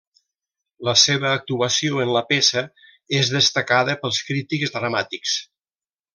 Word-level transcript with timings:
La 0.87 0.93
seva 1.01 1.33
actuació 1.39 1.99
en 2.05 2.13
la 2.15 2.23
peça 2.31 2.63
és 3.19 3.29
destacada 3.35 3.97
pels 4.07 4.21
crítics 4.31 4.75
dramàtics. 4.79 5.37